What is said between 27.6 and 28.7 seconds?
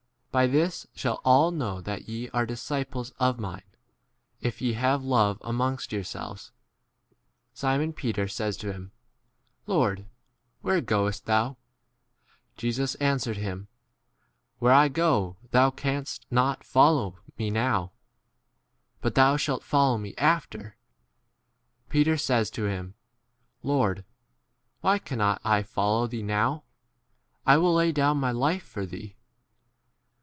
lay 38 down my life